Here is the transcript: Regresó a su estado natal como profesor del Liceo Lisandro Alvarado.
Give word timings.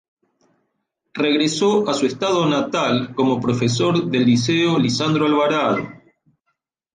Regresó 1.13 1.87
a 1.87 1.93
su 1.93 2.07
estado 2.07 2.49
natal 2.49 3.13
como 3.13 3.39
profesor 3.39 4.09
del 4.09 4.25
Liceo 4.25 4.79
Lisandro 4.79 5.27
Alvarado. 5.27 5.87